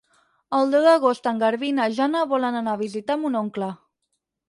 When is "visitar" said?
2.85-3.23